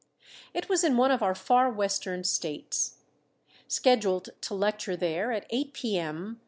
[0.55, 2.95] It was in one of our far western States.
[3.67, 6.39] Scheduled to lecture there at eight P.M.